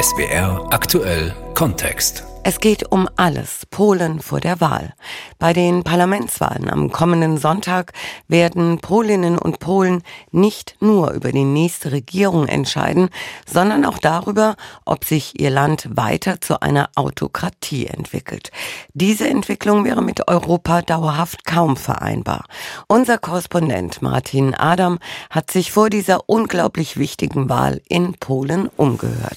SWR 0.00 0.66
aktuell 0.68 1.49
Kontext. 1.54 2.24
Es 2.42 2.58
geht 2.58 2.90
um 2.90 3.06
alles. 3.16 3.66
Polen 3.70 4.20
vor 4.20 4.40
der 4.40 4.60
Wahl. 4.62 4.94
Bei 5.38 5.52
den 5.52 5.82
Parlamentswahlen 5.82 6.70
am 6.70 6.90
kommenden 6.90 7.36
Sonntag 7.36 7.92
werden 8.28 8.78
Polinnen 8.78 9.36
und 9.36 9.58
Polen 9.58 10.02
nicht 10.30 10.76
nur 10.80 11.10
über 11.10 11.32
die 11.32 11.44
nächste 11.44 11.92
Regierung 11.92 12.48
entscheiden, 12.48 13.10
sondern 13.46 13.84
auch 13.84 13.98
darüber, 13.98 14.56
ob 14.86 15.04
sich 15.04 15.38
ihr 15.38 15.50
Land 15.50 15.86
weiter 15.94 16.40
zu 16.40 16.60
einer 16.62 16.88
Autokratie 16.94 17.86
entwickelt. 17.86 18.50
Diese 18.94 19.28
Entwicklung 19.28 19.84
wäre 19.84 20.02
mit 20.02 20.26
Europa 20.28 20.80
dauerhaft 20.80 21.44
kaum 21.44 21.76
vereinbar. 21.76 22.46
Unser 22.88 23.18
Korrespondent 23.18 24.00
Martin 24.00 24.54
Adam 24.54 24.98
hat 25.28 25.50
sich 25.50 25.72
vor 25.72 25.90
dieser 25.90 26.28
unglaublich 26.28 26.96
wichtigen 26.96 27.50
Wahl 27.50 27.82
in 27.86 28.14
Polen 28.14 28.70
umgehört. 28.76 29.36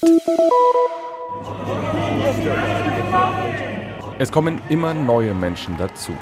Es 4.18 4.30
kommen 4.30 4.60
immer 4.68 4.94
neue 4.94 5.34
Menschen 5.34 5.76
dazu. 5.76 6.12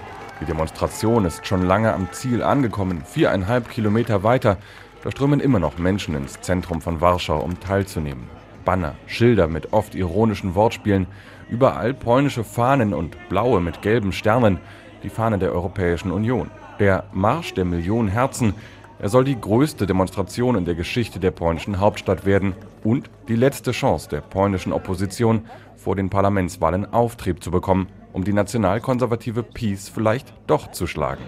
Die 0.40 0.44
Demonstration 0.44 1.24
ist 1.24 1.46
schon 1.46 1.62
lange 1.62 1.92
am 1.92 2.10
Ziel 2.12 2.42
angekommen, 2.42 3.02
viereinhalb 3.04 3.68
Kilometer 3.68 4.22
weiter. 4.22 4.56
Da 5.04 5.10
strömen 5.10 5.40
immer 5.40 5.58
noch 5.58 5.78
Menschen 5.78 6.14
ins 6.14 6.40
Zentrum 6.40 6.80
von 6.80 7.00
Warschau, 7.00 7.38
um 7.40 7.60
teilzunehmen. 7.60 8.24
Banner, 8.64 8.94
Schilder 9.06 9.46
mit 9.46 9.72
oft 9.72 9.94
ironischen 9.94 10.54
Wortspielen, 10.54 11.06
überall 11.50 11.92
polnische 11.92 12.44
Fahnen 12.44 12.94
und 12.94 13.16
blaue 13.28 13.60
mit 13.60 13.82
gelben 13.82 14.12
Sternen, 14.12 14.58
die 15.02 15.10
Fahne 15.10 15.38
der 15.38 15.52
Europäischen 15.52 16.12
Union. 16.12 16.50
Der 16.78 17.04
Marsch 17.12 17.52
der 17.54 17.64
Millionen 17.66 18.08
Herzen, 18.08 18.54
er 18.98 19.10
soll 19.10 19.24
die 19.24 19.40
größte 19.40 19.86
Demonstration 19.86 20.56
in 20.56 20.64
der 20.64 20.76
Geschichte 20.76 21.20
der 21.20 21.32
polnischen 21.32 21.78
Hauptstadt 21.78 22.24
werden 22.24 22.54
und 22.84 23.10
die 23.28 23.36
letzte 23.36 23.72
Chance 23.72 24.08
der 24.08 24.20
polnischen 24.20 24.72
Opposition, 24.72 25.46
vor 25.76 25.96
den 25.96 26.10
Parlamentswahlen 26.10 26.92
Auftrieb 26.92 27.42
zu 27.42 27.50
bekommen, 27.50 27.88
um 28.12 28.24
die 28.24 28.32
nationalkonservative 28.32 29.42
PiS 29.42 29.88
vielleicht 29.88 30.32
doch 30.46 30.70
zu 30.70 30.86
schlagen. 30.86 31.24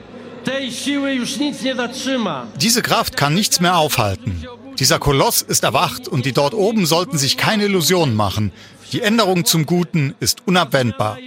Diese 2.60 2.82
Kraft 2.82 3.16
kann 3.16 3.34
nichts 3.34 3.60
mehr 3.60 3.76
aufhalten. 3.76 4.44
Dieser 4.78 4.98
Koloss 4.98 5.42
ist 5.42 5.64
erwacht 5.64 6.06
und 6.08 6.26
die 6.26 6.32
dort 6.32 6.54
oben 6.54 6.86
sollten 6.86 7.18
sich 7.18 7.36
keine 7.36 7.64
Illusionen 7.64 8.14
machen. 8.14 8.52
Die 8.92 9.00
Änderung 9.00 9.44
zum 9.44 9.66
Guten 9.66 10.14
ist 10.20 10.46
unabwendbar. 10.46 11.18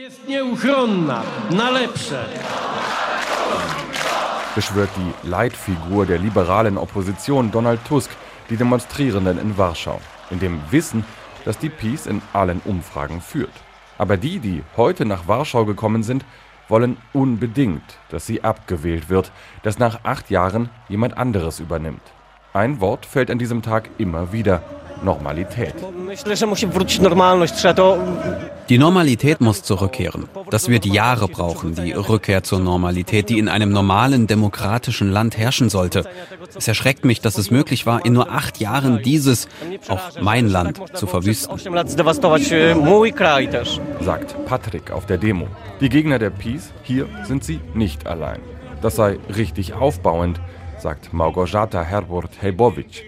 beschwört 4.58 4.90
die 4.98 5.30
Leitfigur 5.30 6.08
der 6.08 6.18
liberalen 6.18 6.80
Opposition 6.80 7.52
Donald 7.52 7.80
Tusk 7.86 8.10
die 8.50 8.58
Demonstrierenden 8.58 9.38
in 9.38 9.56
Warschau, 9.56 10.02
in 10.30 10.39
dem 10.39 10.59
Wissen, 10.72 11.06
dass 11.45 11.58
die 11.58 11.70
PiS 11.70 12.08
in 12.08 12.22
allen 12.33 12.61
Umfragen 12.66 13.22
führt. 13.22 13.53
Aber 13.97 14.17
die, 14.17 14.39
die 14.39 14.64
heute 14.75 15.06
nach 15.06 15.28
Warschau 15.28 15.66
gekommen 15.66 16.03
sind, 16.03 16.25
wollen 16.67 16.97
unbedingt, 17.14 17.97
dass 18.09 18.25
sie 18.25 18.44
abgewählt 18.44 19.09
wird, 19.09 19.31
dass 19.64 19.80
nach 19.80 20.02
acht 20.03 20.30
Jahren 20.30 20.70
jemand 20.89 21.17
anderes 21.17 21.59
übernimmt. 21.59 22.02
Ein 22.53 22.81
Wort 22.81 23.05
fällt 23.05 23.31
an 23.31 23.39
diesem 23.39 23.61
Tag 23.61 23.89
immer 23.98 24.31
wieder. 24.31 24.61
Normalität. 25.03 25.76
Die 28.70 28.78
Normalität 28.78 29.42
muss 29.42 29.64
zurückkehren. 29.64 30.28
Das 30.50 30.67
wird 30.70 30.86
Jahre 30.86 31.28
brauchen, 31.28 31.76
die 31.76 31.94
Rückkehr 31.94 32.44
zur 32.44 32.59
Normalität, 32.59 33.30
die 33.30 33.39
in 33.39 33.50
einem 33.50 33.72
normalen, 33.72 34.28
demokratischen 34.28 35.12
Land 35.12 35.38
herrschen 35.38 35.70
sollte. 35.70 36.04
Es 36.56 36.67
erschreckt 36.67 37.06
mich, 37.06 37.22
dass 37.22 37.38
es 37.38 37.52
möglich 37.52 37.86
war, 37.86 38.06
in 38.06 38.14
nur 38.14 38.31
acht 38.31 38.59
Jahren 38.59 39.02
dieses, 39.04 39.48
auch 39.88 40.22
mein 40.22 40.48
Land, 40.50 40.81
zu 40.94 41.08
verwüsten. 41.08 41.58
Sagt 44.02 44.45
Patrick 44.45 44.92
auf 44.92 45.06
der 45.06 45.17
Demo. 45.17 45.48
Die 45.80 45.89
Gegner 45.89 46.20
der 46.20 46.32
Peace, 46.32 46.72
hier 46.84 47.08
sind 47.23 47.44
sie 47.44 47.59
nicht 47.73 48.08
allein. 48.08 48.42
Das 48.82 48.95
sei 48.95 49.17
richtig 49.36 49.73
aufbauend, 49.73 50.39
sagt 50.80 51.14
Małgorzata 51.14 51.82
Herburt-Hejbowicz. 51.82 53.04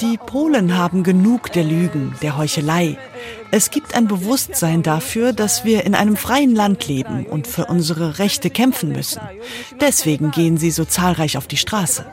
Die 0.00 0.18
Polen 0.24 0.78
haben 0.78 1.02
genug 1.02 1.52
der 1.52 1.64
Lügen, 1.64 2.14
der 2.22 2.38
Heuchelei. 2.38 2.96
Es 3.50 3.70
gibt 3.70 3.96
ein 3.96 4.06
Bewusstsein 4.06 4.84
dafür, 4.84 5.32
dass 5.32 5.64
wir 5.64 5.84
in 5.84 5.96
einem 5.96 6.16
freien 6.16 6.54
Land 6.54 6.86
leben 6.86 7.26
und 7.26 7.48
für 7.48 7.66
unsere 7.66 8.20
Rechte 8.20 8.50
kämpfen 8.50 8.92
müssen. 8.92 9.20
Deswegen 9.80 10.30
gehen 10.30 10.58
sie 10.58 10.70
so 10.70 10.84
zahlreich 10.84 11.36
auf 11.36 11.48
die 11.48 11.56
Straße. 11.56 12.06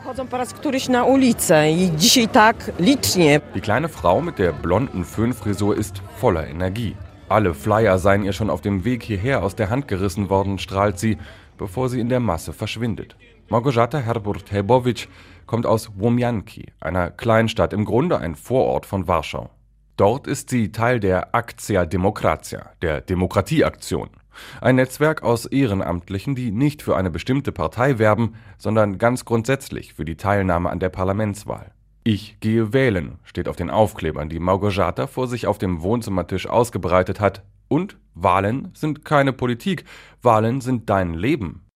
Die 3.54 3.60
kleine 3.60 3.88
Frau 3.88 4.20
mit 4.20 4.38
der 4.40 4.52
blonden 4.52 5.04
Föhnfrisur 5.04 5.76
ist 5.76 6.02
voller 6.16 6.48
Energie. 6.48 6.96
Alle 7.28 7.54
Flyer 7.54 7.98
seien 7.98 8.24
ihr 8.24 8.32
schon 8.32 8.50
auf 8.50 8.60
dem 8.60 8.84
Weg 8.84 9.04
hierher 9.04 9.44
aus 9.44 9.54
der 9.54 9.70
Hand 9.70 9.86
gerissen 9.86 10.30
worden, 10.30 10.58
strahlt 10.58 10.98
sie, 10.98 11.16
bevor 11.58 11.90
sie 11.90 12.00
in 12.00 12.08
der 12.08 12.20
Masse 12.20 12.52
verschwindet. 12.52 13.14
Małgorzata 13.50 13.98
Herburt-Helbowicz 13.98 15.08
kommt 15.48 15.66
aus 15.66 15.90
Łomianki, 15.98 16.66
einer 16.78 17.10
Kleinstadt, 17.10 17.72
im 17.72 17.84
Grunde 17.84 18.18
ein 18.18 18.36
Vorort 18.36 18.86
von 18.86 19.08
Warschau. 19.08 19.50
Dort 19.96 20.28
ist 20.28 20.50
sie 20.50 20.70
Teil 20.70 21.00
der 21.00 21.34
Akcja 21.34 21.84
Demokracja, 21.84 22.70
der 22.82 23.00
Demokratieaktion. 23.00 24.10
Ein 24.60 24.76
Netzwerk 24.76 25.24
aus 25.24 25.46
Ehrenamtlichen, 25.46 26.36
die 26.36 26.52
nicht 26.52 26.82
für 26.82 26.96
eine 26.96 27.10
bestimmte 27.10 27.50
Partei 27.50 27.98
werben, 27.98 28.34
sondern 28.58 28.98
ganz 28.98 29.24
grundsätzlich 29.24 29.94
für 29.94 30.04
die 30.04 30.16
Teilnahme 30.16 30.70
an 30.70 30.78
der 30.78 30.90
Parlamentswahl. 30.90 31.72
Ich 32.04 32.38
gehe 32.38 32.72
wählen, 32.72 33.18
steht 33.24 33.48
auf 33.48 33.56
den 33.56 33.70
Aufklebern, 33.70 34.28
die 34.28 34.38
Małgorzata 34.38 35.08
vor 35.08 35.26
sich 35.26 35.48
auf 35.48 35.58
dem 35.58 35.82
Wohnzimmertisch 35.82 36.46
ausgebreitet 36.46 37.18
hat. 37.18 37.42
Und 37.66 37.98
Wahlen 38.14 38.70
sind 38.74 39.04
keine 39.04 39.32
Politik, 39.32 39.84
Wahlen 40.22 40.60
sind 40.60 40.88
dein 40.88 41.14
Leben. 41.14 41.67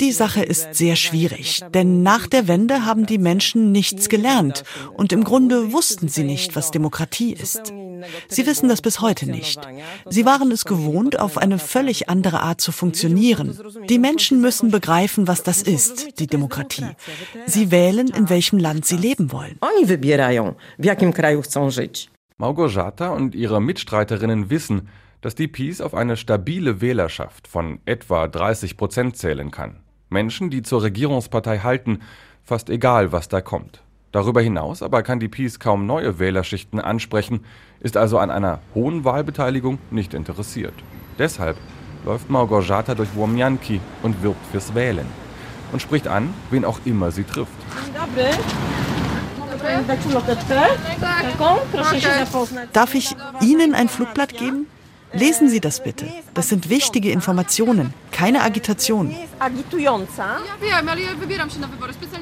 Die 0.00 0.12
Sache 0.12 0.42
ist 0.42 0.74
sehr 0.74 0.96
schwierig, 0.96 1.60
denn 1.74 2.02
nach 2.02 2.26
der 2.26 2.48
Wende 2.48 2.84
haben 2.84 3.06
die 3.06 3.18
Menschen 3.18 3.72
nichts 3.72 4.08
gelernt 4.08 4.64
und 4.94 5.12
im 5.12 5.24
Grunde 5.24 5.72
wussten 5.72 6.08
sie 6.08 6.24
nicht, 6.24 6.56
was 6.56 6.70
Demokratie 6.70 7.32
ist. 7.32 7.72
Sie 8.28 8.46
wissen 8.46 8.68
das 8.68 8.82
bis 8.82 9.00
heute 9.00 9.30
nicht. 9.30 9.60
Sie 10.08 10.24
waren 10.24 10.50
es 10.50 10.64
gewohnt, 10.64 11.18
auf 11.18 11.38
eine 11.38 11.58
völlig 11.58 12.08
andere 12.08 12.40
Art 12.40 12.60
zu 12.60 12.72
funktionieren. 12.72 13.58
Die 13.88 13.98
Menschen 13.98 14.40
müssen 14.40 14.70
begreifen, 14.70 15.28
was 15.28 15.42
das 15.42 15.62
ist, 15.62 16.18
die 16.18 16.26
Demokratie. 16.26 16.90
Sie 17.46 17.70
wählen, 17.70 18.08
in 18.08 18.28
welchem 18.28 18.58
Land 18.58 18.86
sie 18.86 18.96
leben 18.96 19.32
wollen. 19.32 19.58
Małgorzata 22.38 23.10
und 23.10 23.34
ihre 23.36 23.60
Mitstreiterinnen 23.60 24.50
wissen, 24.50 24.88
dass 25.22 25.34
die 25.34 25.48
PiS 25.48 25.80
auf 25.80 25.94
eine 25.94 26.16
stabile 26.16 26.80
Wählerschaft 26.80 27.48
von 27.48 27.80
etwa 27.86 28.28
30 28.28 28.76
Prozent 28.76 29.16
zählen 29.16 29.50
kann. 29.50 29.76
Menschen, 30.10 30.50
die 30.50 30.62
zur 30.62 30.82
Regierungspartei 30.82 31.60
halten, 31.60 32.00
fast 32.44 32.68
egal, 32.68 33.12
was 33.12 33.28
da 33.28 33.40
kommt. 33.40 33.82
Darüber 34.10 34.42
hinaus 34.42 34.82
aber 34.82 35.02
kann 35.02 35.20
die 35.20 35.28
PiS 35.28 35.58
kaum 35.58 35.86
neue 35.86 36.18
Wählerschichten 36.18 36.80
ansprechen, 36.80 37.46
ist 37.80 37.96
also 37.96 38.18
an 38.18 38.30
einer 38.30 38.60
hohen 38.74 39.04
Wahlbeteiligung 39.04 39.78
nicht 39.90 40.12
interessiert. 40.12 40.74
Deshalb 41.18 41.56
läuft 42.04 42.28
Małgorzata 42.28 42.94
durch 42.94 43.14
Womianki 43.14 43.80
und 44.02 44.22
wirbt 44.22 44.44
fürs 44.50 44.74
Wählen 44.74 45.06
und 45.70 45.80
spricht 45.80 46.08
an, 46.08 46.34
wen 46.50 46.64
auch 46.64 46.80
immer 46.84 47.10
sie 47.10 47.24
trifft. 47.24 47.52
Darf 52.72 52.94
ich 52.94 53.16
Ihnen 53.40 53.74
ein 53.74 53.88
Flugblatt 53.88 54.36
geben? 54.36 54.66
Lesen 55.14 55.48
Sie 55.48 55.60
das 55.60 55.82
bitte. 55.82 56.06
Das 56.32 56.48
sind 56.48 56.70
wichtige 56.70 57.10
Informationen, 57.10 57.92
keine 58.12 58.42
Agitation. 58.42 59.14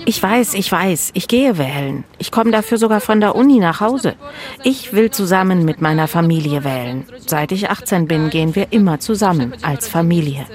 Ich 0.06 0.22
weiß, 0.22 0.54
ich 0.54 0.72
weiß, 0.72 1.10
ich 1.14 1.28
gehe 1.28 1.58
wählen. 1.58 2.04
Ich 2.18 2.32
komme 2.32 2.50
dafür 2.50 2.78
sogar 2.78 3.00
von 3.00 3.20
der 3.20 3.36
Uni 3.36 3.60
nach 3.60 3.80
Hause. 3.80 4.16
Ich 4.64 4.92
will 4.92 5.10
zusammen 5.10 5.64
mit 5.64 5.80
meiner 5.80 6.08
Familie 6.08 6.64
wählen. 6.64 7.06
Seit 7.26 7.52
ich 7.52 7.70
18 7.70 8.08
bin, 8.08 8.30
gehen 8.30 8.54
wir 8.56 8.72
immer 8.72 8.98
zusammen 8.98 9.54
als 9.62 9.86
Familie. 9.86 10.46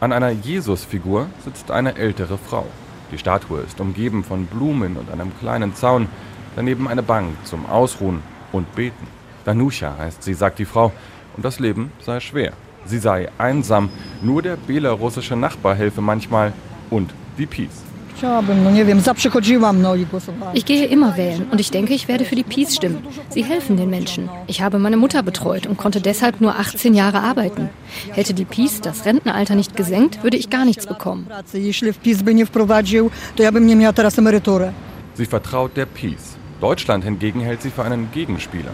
An 0.00 0.12
einer 0.12 0.30
Jesusfigur 0.30 1.26
sitzt 1.44 1.70
eine 1.70 1.96
ältere 1.96 2.38
Frau. 2.38 2.66
Die 3.12 3.18
Statue 3.18 3.60
ist 3.60 3.80
umgeben 3.80 4.24
von 4.24 4.46
Blumen 4.46 4.96
und 4.96 5.10
einem 5.10 5.32
kleinen 5.38 5.74
Zaun, 5.74 6.08
daneben 6.56 6.88
eine 6.88 7.02
Bank 7.02 7.34
zum 7.44 7.66
Ausruhen 7.66 8.22
und 8.52 8.74
Beten. 8.74 9.17
Danuscha 9.48 9.96
heißt 9.96 10.22
sie, 10.22 10.34
sagt 10.34 10.58
die 10.58 10.66
Frau, 10.66 10.92
und 11.34 11.42
das 11.42 11.58
Leben 11.58 11.90
sei 12.04 12.20
schwer. 12.20 12.52
Sie 12.84 12.98
sei 12.98 13.30
einsam, 13.38 13.88
nur 14.20 14.42
der 14.42 14.58
belarussische 14.58 15.36
Nachbar 15.36 15.74
helfe 15.74 16.02
manchmal 16.02 16.52
und 16.90 17.14
die 17.38 17.46
Peace. 17.46 17.82
Ich 20.52 20.64
gehe 20.66 20.84
immer 20.84 21.16
wählen 21.16 21.46
und 21.50 21.60
ich 21.60 21.70
denke, 21.70 21.94
ich 21.94 22.08
werde 22.08 22.26
für 22.26 22.34
die 22.34 22.42
Peace 22.42 22.76
stimmen. 22.76 23.06
Sie 23.30 23.42
helfen 23.42 23.78
den 23.78 23.88
Menschen. 23.88 24.28
Ich 24.48 24.60
habe 24.60 24.78
meine 24.78 24.98
Mutter 24.98 25.22
betreut 25.22 25.66
und 25.66 25.78
konnte 25.78 26.02
deshalb 26.02 26.42
nur 26.42 26.56
18 26.58 26.92
Jahre 26.92 27.20
arbeiten. 27.20 27.70
Hätte 28.10 28.34
die 28.34 28.44
Peace 28.44 28.82
das 28.82 29.06
Rentenalter 29.06 29.54
nicht 29.54 29.76
gesenkt, 29.76 30.22
würde 30.22 30.36
ich 30.36 30.50
gar 30.50 30.66
nichts 30.66 30.86
bekommen. 30.86 31.26
Sie 35.14 35.26
vertraut 35.26 35.74
der 35.74 35.86
Peace. 35.86 36.36
Deutschland 36.60 37.04
hingegen 37.04 37.40
hält 37.40 37.62
sie 37.62 37.70
für 37.70 37.84
einen 37.84 38.10
Gegenspieler. 38.12 38.72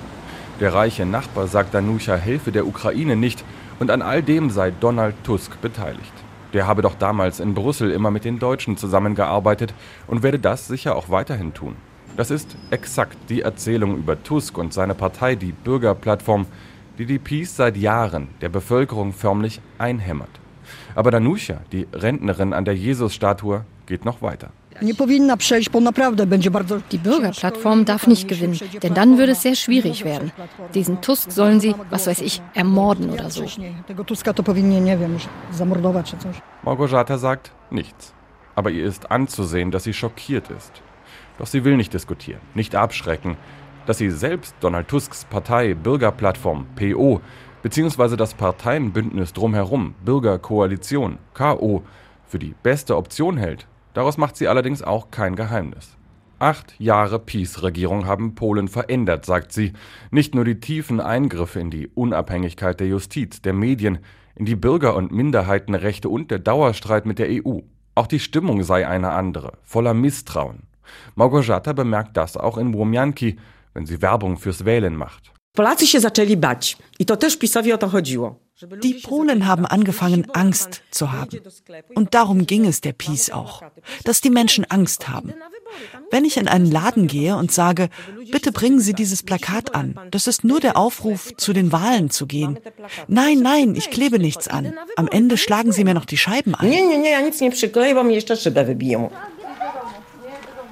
Der 0.60 0.72
reiche 0.72 1.04
Nachbar 1.04 1.48
sagt 1.48 1.74
Danucha 1.74 2.14
helfe 2.14 2.52
der 2.52 2.66
Ukraine 2.66 3.16
nicht 3.16 3.44
und 3.80 3.90
an 3.90 4.02
all 4.02 4.22
dem 4.22 4.50
sei 4.50 4.70
Donald 4.70 5.16
Tusk 5.24 5.60
beteiligt. 5.60 6.12
Der 6.52 6.68
habe 6.68 6.82
doch 6.82 6.94
damals 6.94 7.40
in 7.40 7.54
Brüssel 7.54 7.90
immer 7.90 8.12
mit 8.12 8.24
den 8.24 8.38
Deutschen 8.38 8.76
zusammengearbeitet 8.76 9.74
und 10.06 10.22
werde 10.22 10.38
das 10.38 10.68
sicher 10.68 10.94
auch 10.94 11.08
weiterhin 11.08 11.54
tun. 11.54 11.74
Das 12.16 12.30
ist 12.30 12.56
exakt 12.70 13.18
die 13.28 13.42
Erzählung 13.42 13.96
über 13.96 14.22
Tusk 14.22 14.56
und 14.56 14.72
seine 14.72 14.94
Partei, 14.94 15.34
die 15.34 15.50
Bürgerplattform, 15.50 16.46
die 16.98 17.06
die 17.06 17.18
Peace 17.18 17.56
seit 17.56 17.76
Jahren 17.76 18.28
der 18.40 18.48
Bevölkerung 18.48 19.12
förmlich 19.12 19.60
einhämmert. 19.78 20.30
Aber 20.94 21.10
Danucha, 21.10 21.62
die 21.72 21.88
Rentnerin 21.92 22.52
an 22.52 22.64
der 22.64 22.76
Jesusstatue, 22.76 23.64
geht 23.86 24.04
noch 24.04 24.22
weiter. 24.22 24.50
Die 24.80 24.92
Bürgerplattform 26.98 27.84
darf 27.84 28.06
nicht 28.06 28.26
gewinnen, 28.28 28.58
denn 28.82 28.94
dann 28.94 29.18
würde 29.18 29.32
es 29.32 29.42
sehr 29.42 29.54
schwierig 29.54 30.04
werden. 30.04 30.32
Diesen 30.74 31.00
Tusk 31.00 31.30
sollen 31.30 31.60
sie, 31.60 31.74
was 31.90 32.06
weiß 32.06 32.20
ich, 32.20 32.42
ermorden 32.54 33.10
oder 33.10 33.30
so. 33.30 33.46
Małgorzata 36.62 37.18
sagt 37.18 37.52
nichts. 37.70 38.14
Aber 38.56 38.70
ihr 38.70 38.84
ist 38.84 39.10
anzusehen, 39.10 39.70
dass 39.70 39.84
sie 39.84 39.92
schockiert 39.92 40.50
ist. 40.50 40.72
Doch 41.38 41.46
sie 41.46 41.64
will 41.64 41.76
nicht 41.76 41.92
diskutieren, 41.92 42.40
nicht 42.54 42.74
abschrecken, 42.74 43.36
dass 43.86 43.98
sie 43.98 44.10
selbst 44.10 44.54
Donald 44.60 44.88
Tusks 44.88 45.24
Partei 45.24 45.74
Bürgerplattform 45.74 46.66
PO 46.76 47.20
bzw. 47.62 48.16
das 48.16 48.34
Parteienbündnis 48.34 49.32
drumherum 49.32 49.94
Bürgerkoalition 50.04 51.18
KO 51.34 51.82
für 52.26 52.38
die 52.38 52.54
beste 52.62 52.96
Option 52.96 53.36
hält, 53.36 53.66
Daraus 53.94 54.18
macht 54.18 54.36
sie 54.36 54.48
allerdings 54.48 54.82
auch 54.82 55.10
kein 55.10 55.36
Geheimnis. 55.36 55.96
Acht 56.40 56.74
Jahre 56.78 57.20
Peace-Regierung 57.20 58.06
haben 58.06 58.34
Polen 58.34 58.68
verändert, 58.68 59.24
sagt 59.24 59.52
sie. 59.52 59.72
Nicht 60.10 60.34
nur 60.34 60.44
die 60.44 60.60
tiefen 60.60 61.00
Eingriffe 61.00 61.60
in 61.60 61.70
die 61.70 61.88
Unabhängigkeit 61.88 62.80
der 62.80 62.88
Justiz, 62.88 63.40
der 63.40 63.52
Medien, 63.52 63.98
in 64.34 64.44
die 64.44 64.56
Bürger- 64.56 64.96
und 64.96 65.12
Minderheitenrechte 65.12 66.08
und 66.08 66.30
der 66.30 66.40
Dauerstreit 66.40 67.06
mit 67.06 67.18
der 67.20 67.28
EU. 67.30 67.60
Auch 67.94 68.08
die 68.08 68.18
Stimmung 68.18 68.64
sei 68.64 68.86
eine 68.86 69.10
andere, 69.10 69.52
voller 69.62 69.94
Misstrauen. 69.94 70.64
Małgorzata 71.14 71.72
bemerkt 71.72 72.16
das 72.16 72.36
auch 72.36 72.58
in 72.58 72.74
Łomianki, 72.74 73.36
wenn 73.72 73.86
sie 73.86 74.02
Werbung 74.02 74.36
fürs 74.36 74.64
Wählen 74.64 74.96
macht. 74.96 75.30
Polacy 75.56 75.86
się 75.86 76.00
zaczęli 76.00 76.36
bać. 76.36 76.76
I 76.98 77.06
to 77.06 77.16
też 77.16 77.36
PiSowi 77.36 77.72
o 77.72 77.78
to 77.78 77.88
chodziło. 77.88 78.43
Die 78.82 78.94
Polen 78.94 79.46
haben 79.46 79.66
angefangen, 79.66 80.30
Angst 80.32 80.82
zu 80.90 81.12
haben. 81.12 81.40
Und 81.94 82.14
darum 82.14 82.46
ging 82.46 82.66
es 82.66 82.80
der 82.80 82.92
Peace 82.92 83.30
auch, 83.30 83.62
dass 84.04 84.20
die 84.20 84.30
Menschen 84.30 84.64
Angst 84.70 85.08
haben. 85.08 85.34
Wenn 86.10 86.24
ich 86.24 86.36
in 86.36 86.48
einen 86.48 86.70
Laden 86.70 87.06
gehe 87.06 87.36
und 87.36 87.52
sage, 87.52 87.88
bitte 88.30 88.52
bringen 88.52 88.80
Sie 88.80 88.92
dieses 88.92 89.22
Plakat 89.22 89.74
an, 89.74 89.98
das 90.10 90.26
ist 90.26 90.44
nur 90.44 90.60
der 90.60 90.76
Aufruf, 90.76 91.34
zu 91.36 91.52
den 91.52 91.72
Wahlen 91.72 92.10
zu 92.10 92.26
gehen. 92.26 92.58
Nein, 93.08 93.40
nein, 93.40 93.74
ich 93.74 93.90
klebe 93.90 94.18
nichts 94.18 94.48
an. 94.48 94.74
Am 94.96 95.08
Ende 95.08 95.36
schlagen 95.36 95.72
Sie 95.72 95.84
mir 95.84 95.94
noch 95.94 96.04
die 96.04 96.18
Scheiben 96.18 96.54
ein. 96.54 96.72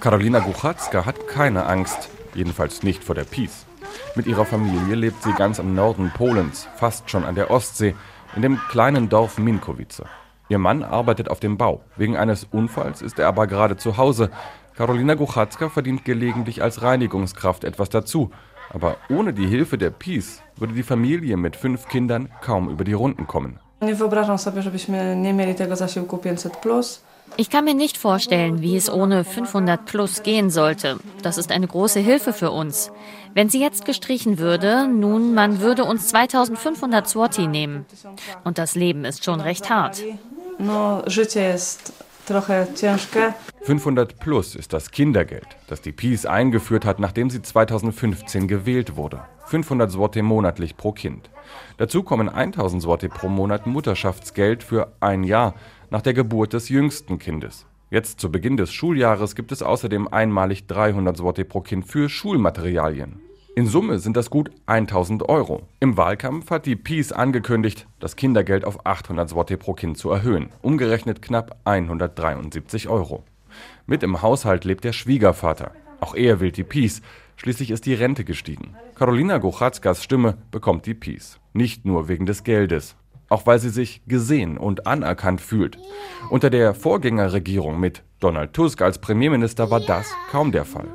Karolina 0.00 0.41
Guchacka 0.41 1.05
hat 1.06 1.29
keine 1.29 1.67
Angst, 1.67 2.09
jedenfalls 2.35 2.83
nicht 2.83 3.05
vor 3.05 3.15
der 3.15 3.25
Peace. 3.25 3.67
Mit 4.15 4.27
ihrer 4.27 4.44
Familie 4.44 4.94
lebt 4.94 5.23
sie 5.23 5.33
ganz 5.33 5.59
im 5.59 5.75
Norden 5.75 6.11
Polens, 6.15 6.69
fast 6.77 7.11
schon 7.11 7.25
an 7.25 7.35
der 7.35 7.50
Ostsee, 7.50 7.94
in 8.37 8.43
dem 8.43 8.59
kleinen 8.69 9.09
Dorf 9.09 9.39
Minkowice. 9.39 10.03
Ihr 10.49 10.59
Mann 10.59 10.83
arbeitet 10.83 11.31
auf 11.31 11.41
dem 11.41 11.56
Bau. 11.56 11.81
Wegen 11.97 12.17
eines 12.17 12.44
Unfalls 12.44 13.00
ist 13.03 13.19
er 13.19 13.29
aber 13.29 13.47
gerade 13.47 13.77
zu 13.77 13.97
Hause. 13.97 14.31
Karolina 14.77 15.15
Guchacka 15.15 15.69
verdient 15.69 16.05
gelegentlich 16.05 16.62
als 16.62 16.83
Reinigungskraft 16.83 17.65
etwas 17.65 17.89
dazu. 17.89 18.31
Aber 18.71 18.97
ohne 19.11 19.33
die 19.33 19.47
Hilfe 19.47 19.79
der 19.79 19.91
Peace 19.91 20.43
würde 20.56 20.75
die 20.75 20.83
Familie 20.83 21.37
mit 21.37 21.56
fünf 21.56 21.88
Kindern 21.88 22.29
kaum 22.41 22.69
über 22.69 22.85
die 22.85 22.93
Runden 22.93 23.27
kommen. 23.27 23.59
Nie 23.81 23.95
wyobrażam 23.95 24.38
sobie, 24.38 24.62
żebyśmy 24.62 25.17
nie 25.17 25.33
mieli 25.33 25.55
tego 25.55 25.77
zasiłku 25.77 26.19
500 26.19 26.56
plus. 26.56 27.03
Ich 27.37 27.49
kann 27.49 27.64
mir 27.64 27.75
nicht 27.75 27.96
vorstellen, 27.96 28.61
wie 28.61 28.76
es 28.76 28.93
ohne 28.93 29.25
500 29.25 29.87
plus 29.87 30.23
gehen 30.23 30.50
sollte. 30.50 30.99
Das 31.23 31.38
ist 31.38 31.50
eine 31.50 31.67
große 31.67 32.00
Hilfe 32.00 32.32
für 32.32 32.50
uns. 32.50 32.93
Wenn 33.34 33.49
sie 33.49 33.61
jetzt 33.61 33.87
gestrichen 33.87 34.38
würde, 34.38 34.87
nun, 34.87 35.32
man 35.34 35.61
würde 35.61 35.84
uns 35.84 36.08
2500 36.08 37.08
Swati 37.08 37.46
nehmen. 37.46 37.87
Und 38.44 38.58
das 38.58 38.75
Leben 38.75 39.05
ist 39.05 39.25
schon 39.25 39.40
recht 39.40 39.70
hart. 39.70 40.02
500 43.62 44.19
plus 44.19 44.55
ist 44.55 44.73
das 44.73 44.90
Kindergeld, 44.90 45.46
das 45.69 45.81
die 45.81 45.93
Peace 45.93 46.26
eingeführt 46.26 46.85
hat, 46.85 47.00
nachdem 47.00 47.31
sie 47.31 47.43
2015 47.43 48.46
gewählt 48.46 48.96
wurde. 48.96 49.23
500 49.46 49.90
Swati 49.90 50.23
monatlich 50.23 50.76
pro 50.76 50.93
Kind. 50.93 51.31
Dazu 51.78 52.02
kommen 52.02 52.28
1000 52.28 52.82
Swati 52.82 53.08
pro 53.08 53.28
Monat 53.28 53.67
Mutterschaftsgeld 53.67 54.62
für 54.62 54.93
ein 55.00 55.25
Jahr 55.25 55.55
nach 55.93 56.00
der 56.00 56.15
Geburt 56.15 56.55
des 56.55 56.71
jüngsten 56.71 57.19
Kindes. 57.19 57.67
Jetzt 57.91 58.19
zu 58.19 58.33
Beginn 58.33 58.56
des 58.56 58.73
Schuljahres 58.73 59.35
gibt 59.35 59.53
es 59.53 59.62
außerdem 59.62 60.09
einmalig 60.09 60.67
300 60.67 61.19
Zloty 61.19 61.44
pro 61.44 61.61
Kind 61.61 61.85
für 61.85 62.09
Schulmaterialien. 62.09 63.21
In 63.56 63.67
Summe 63.67 63.99
sind 63.99 64.17
das 64.17 64.31
gut 64.31 64.50
1000 64.65 65.29
Euro. 65.29 65.69
Im 65.81 65.99
Wahlkampf 65.99 66.50
hat 66.50 66.65
die 66.65 66.77
Peace 66.77 67.12
angekündigt, 67.12 67.87
das 68.00 68.17
Kindergeld 68.17 68.65
auf 68.65 68.87
800 68.87 69.29
Zloty 69.29 69.59
pro 69.59 69.75
Kind 69.75 69.99
zu 69.99 70.11
erhöhen, 70.11 70.49
umgerechnet 70.62 71.21
knapp 71.21 71.59
173 71.65 72.88
Euro. 72.88 73.23
Mit 73.85 74.03
im 74.03 74.23
Haushalt 74.23 74.65
lebt 74.65 74.85
der 74.85 74.95
Schwiegervater. 74.95 75.73
Auch 76.00 76.15
er 76.15 76.41
will 76.41 76.53
die 76.53 76.65
Peace. 76.65 77.03
Schließlich 77.37 77.71
ist 77.71 77.85
die 77.85 77.93
Rente 77.93 78.25
gestiegen. 78.25 78.77
Karolina 78.95 79.37
Gochatzkas 79.37 80.03
Stimme 80.03 80.38
bekommt 80.50 80.87
die 80.87 80.95
Peace. 80.95 81.38
Nicht 81.53 81.85
nur 81.85 82.09
wegen 82.09 82.25
des 82.25 82.45
Geldes, 82.45 82.97
auch 83.32 83.46
weil 83.46 83.58
sie 83.58 83.70
sich 83.70 84.02
gesehen 84.06 84.58
und 84.58 84.87
anerkannt 84.87 85.40
fühlt. 85.40 85.79
Unter 86.31 86.50
der 86.50 86.75
Vorgängerregierung 86.75 87.81
mit 87.81 88.02
Donald 88.20 88.52
Tusk 88.52 88.82
als 88.82 88.99
Premierminister 88.99 89.70
war 89.70 89.81
das 89.81 90.06
kaum 90.31 90.52
der 90.52 90.64
Fall. 90.64 90.88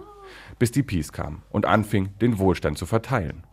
Bis 0.59 0.71
die 0.71 0.83
Peace 0.83 1.11
kam 1.11 1.41
und 1.49 1.65
anfing, 1.65 2.09
den 2.21 2.37
Wohlstand 2.39 2.77
zu 2.77 2.85
verteilen. 2.85 3.43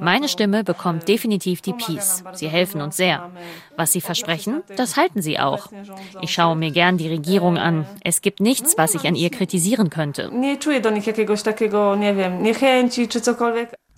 Meine 0.00 0.28
Stimme 0.28 0.64
bekommt 0.64 1.06
definitiv 1.06 1.60
die 1.60 1.74
Peace. 1.74 2.24
Sie 2.32 2.48
helfen 2.48 2.80
uns 2.80 2.96
sehr. 2.96 3.30
Was 3.76 3.92
sie 3.92 4.00
versprechen, 4.00 4.62
das 4.76 4.96
halten 4.96 5.20
sie 5.20 5.38
auch. 5.38 5.68
Ich 6.22 6.32
schaue 6.32 6.56
mir 6.56 6.70
gern 6.70 6.96
die 6.96 7.08
Regierung 7.08 7.58
an. 7.58 7.86
Es 8.02 8.22
gibt 8.22 8.40
nichts, 8.40 8.78
was 8.78 8.94
ich 8.94 9.06
an 9.06 9.14
ihr 9.14 9.30
kritisieren 9.30 9.90
könnte 9.90 10.30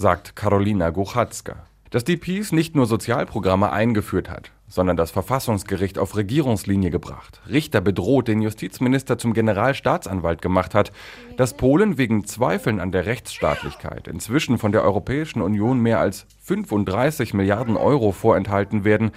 sagt 0.02 0.36
Karolina 0.36 0.90
Gochatzka. 0.90 1.64
Dass 1.90 2.04
die 2.04 2.16
Peace 2.16 2.52
nicht 2.52 2.74
nur 2.74 2.86
Sozialprogramme 2.86 3.70
eingeführt 3.70 4.28
hat, 4.28 4.50
sondern 4.72 4.96
das 4.96 5.10
Verfassungsgericht 5.10 5.98
auf 5.98 6.16
Regierungslinie 6.16 6.90
gebracht, 6.90 7.42
Richter 7.46 7.82
bedroht, 7.82 8.26
den 8.26 8.40
Justizminister 8.40 9.18
zum 9.18 9.34
Generalstaatsanwalt 9.34 10.40
gemacht 10.40 10.74
hat, 10.74 10.92
dass 11.36 11.52
Polen 11.54 11.98
wegen 11.98 12.24
Zweifeln 12.24 12.80
an 12.80 12.90
der 12.90 13.04
Rechtsstaatlichkeit 13.04 14.08
inzwischen 14.08 14.56
von 14.56 14.72
der 14.72 14.82
Europäischen 14.82 15.42
Union 15.42 15.78
mehr 15.78 16.00
als 16.00 16.26
35 16.40 17.34
Milliarden 17.34 17.76
Euro 17.76 18.12
vorenthalten 18.12 18.84
werden, 18.84 19.10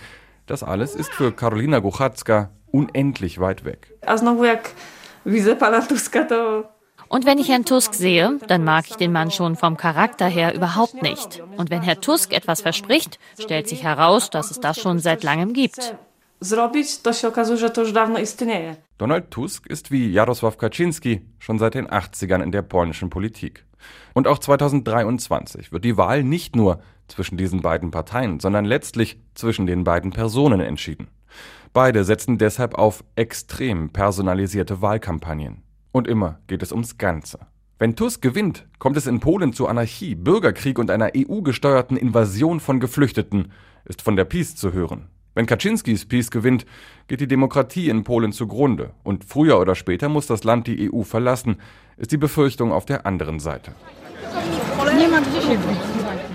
das 0.45 0.61
alles 0.61 0.93
ist 0.93 1.13
für 1.13 1.31
Karolina 1.31 1.79
Gochatzka 1.79 2.49
unendlich 2.71 3.39
weit 3.39 3.63
weg. 3.63 3.93
Und 7.07 7.25
wenn 7.25 7.37
ich 7.37 7.49
Herrn 7.49 7.65
Tusk 7.65 7.93
sehe, 7.93 8.39
dann 8.47 8.63
mag 8.63 8.85
ich 8.89 8.95
den 8.95 9.11
Mann 9.11 9.31
schon 9.31 9.55
vom 9.55 9.77
Charakter 9.77 10.27
her 10.27 10.55
überhaupt 10.55 11.01
nicht. 11.01 11.41
Und 11.57 11.69
wenn 11.69 11.81
Herr 11.81 12.01
Tusk 12.01 12.33
etwas 12.33 12.61
verspricht, 12.61 13.19
stellt 13.39 13.67
sich 13.67 13.83
heraus, 13.83 14.29
dass 14.29 14.51
es 14.51 14.59
das 14.59 14.79
schon 14.79 14.99
seit 14.99 15.23
langem 15.23 15.53
gibt. 15.53 15.95
Donald 18.97 19.31
Tusk 19.31 19.67
ist 19.67 19.91
wie 19.91 20.13
Jarosław 20.13 20.57
Kaczynski 20.57 21.21
schon 21.39 21.59
seit 21.59 21.75
den 21.75 21.87
80ern 21.87 22.43
in 22.43 22.51
der 22.51 22.61
polnischen 22.61 23.09
Politik. 23.09 23.65
Und 24.13 24.27
auch 24.27 24.39
2023 24.39 25.71
wird 25.71 25.85
die 25.85 25.97
Wahl 25.97 26.23
nicht 26.23 26.55
nur 26.55 26.81
zwischen 27.07 27.37
diesen 27.37 27.61
beiden 27.61 27.91
Parteien, 27.91 28.39
sondern 28.39 28.65
letztlich 28.65 29.19
zwischen 29.33 29.65
den 29.65 29.83
beiden 29.83 30.11
Personen 30.11 30.59
entschieden. 30.59 31.07
Beide 31.73 32.03
setzen 32.03 32.37
deshalb 32.37 32.75
auf 32.75 33.03
extrem 33.15 33.89
personalisierte 33.89 34.81
Wahlkampagnen. 34.81 35.64
Und 35.95 36.09
immer 36.09 36.39
geht 36.47 36.61
es 36.61 36.73
ums 36.73 36.97
Ganze. 36.97 37.39
Wenn 37.79 37.95
Tusk 37.95 38.21
gewinnt, 38.21 38.67
kommt 38.79 38.97
es 38.97 39.07
in 39.07 39.21
Polen 39.21 39.53
zu 39.53 39.65
Anarchie, 39.65 40.13
Bürgerkrieg 40.13 40.77
und 40.77 40.91
einer 40.91 41.11
EU-gesteuerten 41.15 41.95
Invasion 41.95 42.59
von 42.59 42.81
Geflüchteten, 42.81 43.53
ist 43.85 44.01
von 44.01 44.17
der 44.17 44.25
Peace 44.25 44.57
zu 44.57 44.73
hören. 44.73 45.07
Wenn 45.35 45.45
Kaczynskis 45.45 46.05
PiS 46.05 46.31
gewinnt, 46.31 46.65
geht 47.07 47.21
die 47.21 47.29
Demokratie 47.29 47.87
in 47.87 48.03
Polen 48.03 48.33
zugrunde 48.33 48.91
und 49.05 49.23
früher 49.23 49.57
oder 49.57 49.73
später 49.73 50.09
muss 50.09 50.27
das 50.27 50.43
Land 50.43 50.67
die 50.67 50.91
EU 50.91 51.03
verlassen, 51.03 51.61
ist 51.95 52.11
die 52.11 52.17
Befürchtung 52.17 52.73
auf 52.73 52.83
der 52.83 53.05
anderen 53.05 53.39
Seite. 53.39 53.71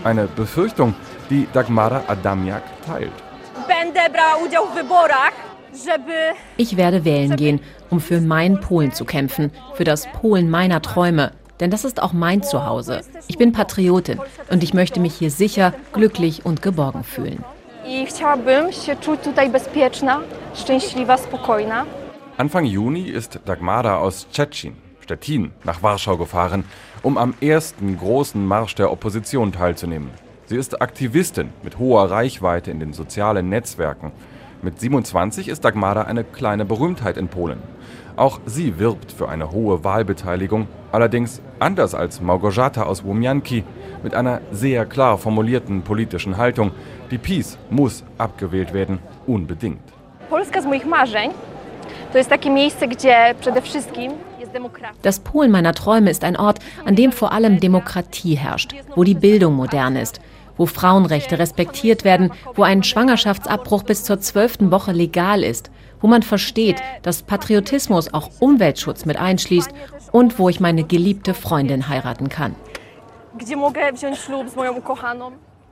Eine 0.04 0.26
Befürchtung, 0.28 0.94
die 1.28 1.46
Dagmara 1.52 2.04
Adamiak 2.06 2.62
teilt. 2.86 3.12
Ich 6.56 6.76
werde 6.78 7.04
wählen 7.04 7.36
gehen, 7.36 7.60
um 7.90 8.00
für 8.00 8.20
mein 8.20 8.60
Polen 8.60 8.92
zu 8.92 9.04
kämpfen, 9.04 9.50
für 9.74 9.84
das 9.84 10.06
Polen 10.12 10.50
meiner 10.50 10.82
Träume. 10.82 11.32
Denn 11.60 11.70
das 11.70 11.84
ist 11.84 12.02
auch 12.02 12.12
mein 12.12 12.42
Zuhause. 12.42 13.02
Ich 13.28 13.36
bin 13.36 13.52
Patriotin 13.52 14.18
und 14.50 14.62
ich 14.62 14.72
möchte 14.72 14.98
mich 14.98 15.14
hier 15.14 15.30
sicher, 15.30 15.74
glücklich 15.92 16.46
und 16.46 16.62
geborgen 16.62 17.04
fühlen. 17.04 17.44
Anfang 22.36 22.64
Juni 22.64 23.02
ist 23.02 23.40
Dagmara 23.44 23.98
aus 23.98 24.26
Tschetschen, 24.32 24.76
Stettin, 25.00 25.52
nach 25.64 25.82
Warschau 25.82 26.16
gefahren, 26.16 26.64
um 27.02 27.18
am 27.18 27.34
ersten 27.40 27.98
großen 27.98 28.46
Marsch 28.46 28.74
der 28.76 28.90
Opposition 28.90 29.52
teilzunehmen. 29.52 30.10
Sie 30.46 30.56
ist 30.56 30.80
Aktivistin 30.80 31.50
mit 31.62 31.78
hoher 31.78 32.10
Reichweite 32.10 32.70
in 32.70 32.80
den 32.80 32.92
sozialen 32.92 33.48
Netzwerken. 33.48 34.12
Mit 34.62 34.78
27 34.78 35.48
ist 35.48 35.64
Dagmara 35.64 36.02
eine 36.02 36.22
kleine 36.22 36.66
Berühmtheit 36.66 37.16
in 37.16 37.28
Polen. 37.28 37.62
Auch 38.16 38.40
sie 38.44 38.78
wirbt 38.78 39.10
für 39.10 39.30
eine 39.30 39.52
hohe 39.52 39.84
Wahlbeteiligung, 39.84 40.68
allerdings 40.92 41.40
anders 41.58 41.94
als 41.94 42.20
Małgorzata 42.20 42.82
aus 42.82 43.02
Łumianki 43.02 43.64
mit 44.02 44.14
einer 44.14 44.42
sehr 44.52 44.84
klar 44.84 45.16
formulierten 45.16 45.80
politischen 45.80 46.36
Haltung. 46.36 46.72
Die 47.10 47.16
PiS 47.16 47.56
muss 47.70 48.04
abgewählt 48.18 48.74
werden, 48.74 48.98
unbedingt. 49.26 49.80
Polska 50.28 50.60
z 50.60 50.66
moich 50.66 50.84
marzeń 50.84 51.30
to 52.12 52.18
jest 52.18 52.30
takie 52.30 52.50
miejsce, 52.50 52.88
gdzie 52.88 53.34
przede 53.40 53.62
wszystkim 53.62 54.12
das 55.02 55.20
Polen 55.20 55.50
meiner 55.50 55.74
Träume 55.74 56.10
ist 56.10 56.24
ein 56.24 56.36
Ort, 56.36 56.58
an 56.84 56.96
dem 56.96 57.12
vor 57.12 57.32
allem 57.32 57.60
Demokratie 57.60 58.34
herrscht, 58.34 58.74
wo 58.96 59.04
die 59.04 59.14
Bildung 59.14 59.54
modern 59.54 59.96
ist, 59.96 60.20
wo 60.60 60.66
Frauenrechte 60.66 61.38
respektiert 61.38 62.04
werden, 62.04 62.34
wo 62.54 62.64
ein 62.64 62.82
Schwangerschaftsabbruch 62.82 63.82
bis 63.82 64.04
zur 64.04 64.20
zwölften 64.20 64.70
Woche 64.70 64.92
legal 64.92 65.42
ist, 65.42 65.70
wo 66.02 66.06
man 66.06 66.22
versteht, 66.22 66.82
dass 67.00 67.22
Patriotismus 67.22 68.12
auch 68.12 68.28
Umweltschutz 68.40 69.06
mit 69.06 69.16
einschließt 69.16 69.70
und 70.12 70.38
wo 70.38 70.50
ich 70.50 70.60
meine 70.60 70.84
geliebte 70.84 71.32
Freundin 71.32 71.88
heiraten 71.88 72.28
kann. 72.28 72.54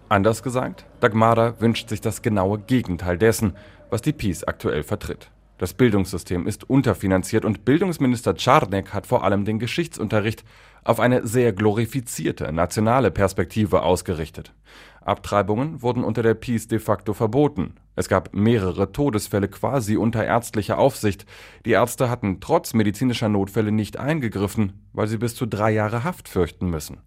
Anders 0.08 0.42
gesagt, 0.42 0.86
Dagmara 1.00 1.60
wünscht 1.60 1.90
sich 1.90 2.00
das 2.00 2.22
genaue 2.22 2.58
Gegenteil 2.58 3.18
dessen, 3.18 3.56
was 3.90 4.00
die 4.00 4.14
PiS 4.14 4.44
aktuell 4.44 4.84
vertritt. 4.84 5.28
Das 5.58 5.74
Bildungssystem 5.74 6.46
ist 6.46 6.70
unterfinanziert 6.70 7.44
und 7.44 7.66
Bildungsminister 7.66 8.36
Czarnek 8.36 8.94
hat 8.94 9.06
vor 9.06 9.24
allem 9.24 9.44
den 9.44 9.58
Geschichtsunterricht 9.58 10.44
auf 10.84 11.00
eine 11.00 11.26
sehr 11.26 11.52
glorifizierte 11.52 12.52
nationale 12.52 13.10
Perspektive 13.10 13.82
ausgerichtet. 13.82 14.52
Abtreibungen 15.00 15.80
wurden 15.82 16.04
unter 16.04 16.22
der 16.22 16.34
Peace 16.34 16.68
de 16.68 16.78
facto 16.78 17.14
verboten. 17.14 17.76
Es 17.96 18.08
gab 18.08 18.34
mehrere 18.34 18.92
Todesfälle 18.92 19.48
quasi 19.48 19.96
unter 19.96 20.24
ärztlicher 20.24 20.78
Aufsicht. 20.78 21.24
Die 21.64 21.70
Ärzte 21.70 22.10
hatten 22.10 22.40
trotz 22.40 22.74
medizinischer 22.74 23.28
Notfälle 23.28 23.72
nicht 23.72 23.96
eingegriffen, 23.98 24.86
weil 24.92 25.06
sie 25.06 25.16
bis 25.16 25.34
zu 25.34 25.46
drei 25.46 25.70
Jahre 25.70 26.04
Haft 26.04 26.28
fürchten 26.28 26.68
müssen. 26.68 26.98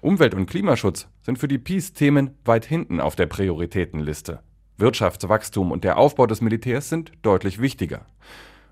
Umwelt- 0.00 0.34
und 0.34 0.46
Klimaschutz 0.46 1.08
sind 1.22 1.38
für 1.38 1.48
die 1.48 1.58
Peace 1.58 1.92
Themen 1.92 2.38
weit 2.44 2.64
hinten 2.64 3.00
auf 3.00 3.16
der 3.16 3.26
Prioritätenliste. 3.26 4.40
Wirtschaftswachstum 4.78 5.72
und 5.72 5.84
der 5.84 5.98
Aufbau 5.98 6.26
des 6.26 6.40
Militärs 6.40 6.88
sind 6.88 7.12
deutlich 7.22 7.60
wichtiger. 7.60 8.06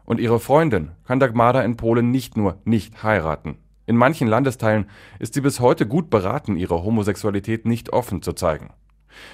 Und 0.04 0.20
ihre 0.20 0.38
Freundin 0.38 0.92
kann 1.04 1.20
Dagmara 1.20 1.62
in 1.62 1.76
Polen 1.76 2.10
nicht 2.10 2.36
nur 2.36 2.60
nicht 2.64 3.02
heiraten. 3.02 3.56
In 3.86 3.96
manchen 3.96 4.28
Landesteilen 4.28 4.88
ist 5.18 5.34
sie 5.34 5.40
bis 5.40 5.60
heute 5.60 5.86
gut 5.86 6.10
beraten, 6.10 6.56
ihre 6.56 6.82
Homosexualität 6.84 7.66
nicht 7.66 7.92
offen 7.92 8.22
zu 8.22 8.32
zeigen. 8.32 8.72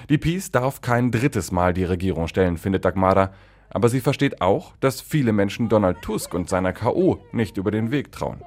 Die 0.09 0.17
PiS 0.17 0.51
darf 0.51 0.81
kein 0.81 1.11
drittes 1.11 1.51
Mal 1.51 1.73
die 1.73 1.85
Regierung 1.85 2.27
stellen, 2.27 2.57
findet 2.57 2.85
Dagmara, 2.85 3.31
aber 3.69 3.89
sie 3.89 4.01
versteht 4.01 4.41
auch, 4.41 4.75
dass 4.79 5.01
viele 5.01 5.31
Menschen 5.31 5.69
Donald 5.69 6.01
Tusk 6.01 6.33
und 6.33 6.49
seiner 6.49 6.73
KO 6.73 7.23
nicht 7.31 7.57
über 7.57 7.71
den 7.71 7.91
Weg 7.91 8.11
trauen. 8.11 8.41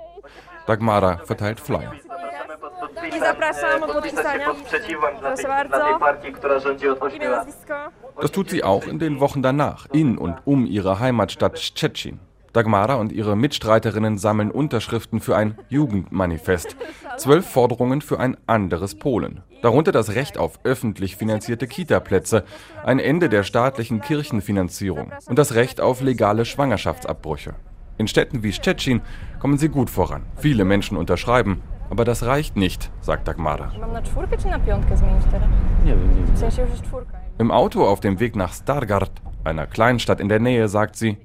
Dagmara 0.67 1.19
verteilt 1.25 1.61
Flyer. 1.61 1.93
Das 8.21 8.33
tut 8.33 8.51
sie 8.51 8.65
auch 8.65 8.87
in 8.87 8.99
den 8.99 9.21
Wochen 9.21 9.43
danach, 9.43 9.87
in 9.93 10.19
und 10.19 10.37
um 10.45 10.67
ihre 10.67 11.01
Heimatstadt 11.01 11.59
Szczecin. 11.59 12.21
Dagmara 12.55 12.95
und 12.95 13.13
ihre 13.13 13.37
Mitstreiterinnen 13.37 14.17
sammeln 14.17 14.51
Unterschriften 14.51 15.21
für 15.21 15.37
ein 15.37 15.59
Jugendmanifest. 15.69 16.77
Zwölf 17.19 17.47
Forderungen 17.47 18.01
für 18.01 18.21
ein 18.21 18.37
anderes 18.47 18.95
Polen. 18.95 19.43
Darunter 19.61 19.93
das 19.93 20.15
Recht 20.15 20.39
auf 20.39 20.61
öffentlich 20.63 21.17
finanzierte 21.17 21.67
Kitaplätze, 21.67 22.45
ein 22.85 23.01
Ende 23.01 23.29
der 23.29 23.43
staatlichen 23.43 24.01
Kirchenfinanzierung 24.01 25.13
und 25.27 25.39
das 25.39 25.55
Recht 25.55 25.81
auf 25.81 26.01
legale 26.01 26.45
Schwangerschaftsabbrüche. 26.45 27.55
In 27.99 28.07
Städten 28.07 28.43
wie 28.43 28.53
Szczecin 28.53 29.03
kommen 29.41 29.59
sie 29.59 29.69
gut 29.69 29.91
voran. 29.91 30.23
Viele 30.37 30.65
Menschen 30.65 30.97
unterschreiben, 30.97 31.61
aber 31.91 32.05
das 32.05 32.25
reicht 32.25 32.57
nicht, 32.57 32.91
sagt 33.01 33.27
Dagmara. 33.27 33.73
Im 37.39 37.51
Auto 37.51 37.85
auf 37.85 38.01
dem 38.01 38.21
Weg 38.21 38.37
nach 38.37 38.53
Stargard, 38.53 39.13
einer 39.43 39.67
Kleinstadt 39.67 40.21
in 40.21 40.29
der 40.29 40.41
Nähe, 40.41 40.69
sagt 40.69 40.97
sie, 40.97 41.19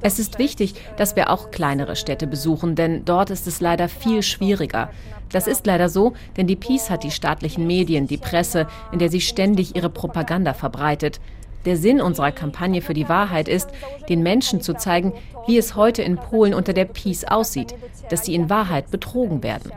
es 0.00 0.18
ist 0.18 0.38
wichtig, 0.38 0.74
dass 0.96 1.14
wir 1.14 1.28
auch 1.28 1.50
kleinere 1.50 1.94
Städte 1.94 2.26
besuchen, 2.26 2.74
denn 2.74 3.04
dort 3.04 3.28
ist 3.28 3.46
es 3.46 3.60
leider 3.60 3.90
viel 3.90 4.22
schwieriger. 4.22 4.88
Das 5.30 5.46
ist 5.46 5.66
leider 5.66 5.90
so, 5.90 6.14
denn 6.38 6.46
die 6.46 6.56
Peace 6.56 6.88
hat 6.88 7.04
die 7.04 7.10
staatlichen 7.10 7.66
Medien, 7.66 8.06
die 8.06 8.16
Presse, 8.16 8.66
in 8.92 8.98
der 8.98 9.10
sie 9.10 9.20
ständig 9.20 9.76
ihre 9.76 9.90
Propaganda 9.90 10.54
verbreitet. 10.54 11.20
Der 11.66 11.76
Sinn 11.76 12.00
unserer 12.00 12.32
Kampagne 12.32 12.80
für 12.80 12.94
die 12.94 13.10
Wahrheit 13.10 13.48
ist, 13.48 13.68
den 14.08 14.22
Menschen 14.22 14.62
zu 14.62 14.72
zeigen, 14.72 15.12
wie 15.46 15.58
es 15.58 15.76
heute 15.76 16.00
in 16.02 16.16
Polen 16.16 16.54
unter 16.54 16.72
der 16.72 16.86
Peace 16.86 17.24
aussieht, 17.24 17.74
dass 18.08 18.24
sie 18.24 18.34
in 18.34 18.48
Wahrheit 18.48 18.90
betrogen 18.90 19.42
werden. 19.42 19.70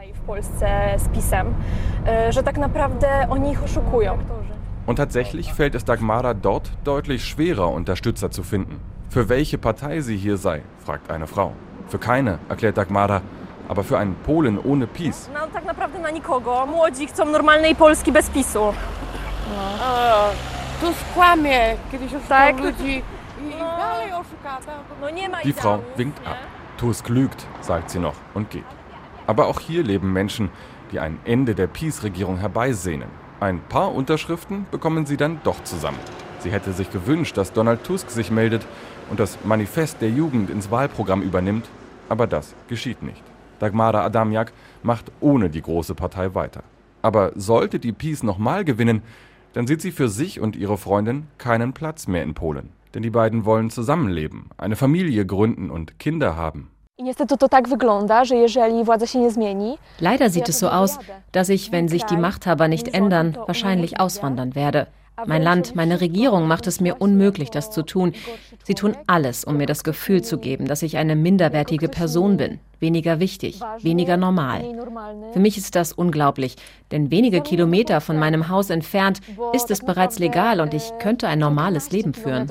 Und 4.90 4.96
tatsächlich 4.96 5.54
fällt 5.54 5.76
es 5.76 5.86
Dagmara 5.86 6.34
dort 6.34 6.72
deutlich 6.84 7.24
schwerer, 7.24 7.70
Unterstützer 7.70 8.32
zu 8.32 8.42
finden. 8.42 8.80
Für 9.12 9.30
welche 9.30 9.60
Partei 9.60 10.02
sie 10.02 10.18
hier 10.18 10.36
sei, 10.36 10.64
fragt 10.84 11.12
eine 11.12 11.28
Frau. 11.28 11.54
Für 11.90 12.00
keine, 12.00 12.40
erklärt 12.50 12.76
Dagmara, 12.76 13.22
aber 13.68 13.84
für 13.84 14.00
einen 14.00 14.16
Polen 14.16 14.58
ohne 14.58 14.88
PiS. 14.88 15.30
No, 15.32 15.42
tak 15.54 15.66
naprawdę 15.66 16.00
na 16.00 16.10
nikogo. 16.10 16.66
Młodzi 16.66 17.08
chcą 17.08 17.26
normalnej 17.26 17.76
Polski 17.76 18.12
bez 18.12 18.30
PiSu. 18.30 18.60
No. 18.60 18.74
Tusk 20.82 21.06
kłamie, 21.14 21.78
kiedyś 21.92 22.14
oszukał 22.14 22.58
ludzi 22.58 23.04
Die 25.46 25.54
Frau 25.54 25.80
winkt 25.98 26.28
ab. 26.28 26.38
Tusk 26.78 27.10
lügt, 27.10 27.46
sagt 27.62 27.92
sie 27.92 28.00
noch 28.00 28.16
und 28.34 28.50
geht. 28.50 28.66
Aber 29.28 29.46
auch 29.46 29.60
hier 29.60 29.84
leben 29.84 30.14
Menschen, 30.14 30.50
die 30.92 31.00
ein 31.00 31.20
Ende 31.26 31.54
der 31.54 31.68
Peace-Regierung 31.68 32.38
herbeisehnen. 32.38 33.29
Ein 33.40 33.62
paar 33.62 33.96
Unterschriften 33.96 34.66
bekommen 34.70 35.06
sie 35.06 35.16
dann 35.16 35.40
doch 35.46 35.64
zusammen. 35.64 36.00
Sie 36.40 36.52
hätte 36.52 36.74
sich 36.74 36.92
gewünscht, 36.92 37.38
dass 37.38 37.54
Donald 37.54 37.86
Tusk 37.86 38.10
sich 38.10 38.32
meldet 38.32 38.66
und 39.10 39.20
das 39.20 39.38
Manifest 39.46 40.02
der 40.02 40.10
Jugend 40.10 40.50
ins 40.50 40.72
Wahlprogramm 40.72 41.22
übernimmt, 41.22 41.70
aber 42.10 42.28
das 42.28 42.54
geschieht 42.68 43.02
nicht. 43.02 43.24
Dagmara 43.60 44.04
Adamiak 44.04 44.52
macht 44.84 45.12
ohne 45.22 45.50
die 45.50 45.62
große 45.62 45.96
Partei 45.96 46.36
weiter. 46.36 46.64
Aber 47.02 47.32
sollte 47.36 47.80
die 47.80 47.94
Peace 47.94 48.24
nochmal 48.24 48.66
gewinnen, 48.66 49.04
dann 49.54 49.68
sieht 49.68 49.82
sie 49.82 49.92
für 49.92 50.10
sich 50.10 50.42
und 50.42 50.58
ihre 50.58 50.78
Freundin 50.78 51.28
keinen 51.38 51.72
Platz 51.72 52.08
mehr 52.08 52.24
in 52.24 52.34
Polen. 52.34 52.70
Denn 52.94 53.04
die 53.04 53.10
beiden 53.10 53.46
wollen 53.46 53.70
zusammenleben, 53.70 54.50
eine 54.58 54.76
Familie 54.76 55.26
gründen 55.26 55.70
und 55.70 55.98
Kinder 55.98 56.36
haben. 56.36 56.70
Leider 60.00 60.30
sieht 60.30 60.50
es 60.50 60.60
so 60.60 60.68
aus, 60.68 61.00
dass 61.32 61.48
ich, 61.48 61.72
wenn 61.72 61.88
sich 61.88 62.04
die 62.04 62.18
Machthaber 62.18 62.68
nicht 62.68 62.94
ändern, 62.94 63.38
wahrscheinlich 63.48 64.02
auswandern 64.02 64.54
werde. 64.54 64.88
Mein 65.26 65.42
Land, 65.42 65.76
meine 65.76 66.02
Regierung 66.02 66.48
macht 66.48 66.68
es 66.68 66.82
mir 66.82 67.02
unmöglich, 67.02 67.52
das 67.52 67.72
zu 67.72 67.84
tun. 67.84 68.14
Sie 68.64 68.74
tun 68.74 68.98
alles, 69.08 69.46
um 69.46 69.56
mir 69.56 69.66
das 69.66 69.86
Gefühl 69.86 70.24
zu 70.24 70.38
geben, 70.40 70.66
dass 70.66 70.82
ich 70.82 70.98
eine 70.98 71.16
minderwertige 71.16 71.88
Person 71.88 72.36
bin, 72.36 72.60
weniger 72.82 73.20
wichtig, 73.22 73.62
weniger 73.82 74.18
normal. 74.18 74.64
Für 75.32 75.40
mich 75.40 75.58
ist 75.58 75.76
das 75.76 75.94
unglaublich, 75.94 76.58
denn 76.92 77.12
wenige 77.12 77.40
Kilometer 77.40 78.02
von 78.02 78.18
meinem 78.18 78.50
Haus 78.50 78.70
entfernt 78.70 79.22
ist 79.54 79.72
es 79.72 79.80
bereits 79.80 80.20
legal 80.20 80.60
und 80.60 80.74
ich 80.74 80.92
könnte 81.00 81.30
ein 81.30 81.40
normales 81.40 81.92
Leben 81.92 82.14
führen. 82.14 82.50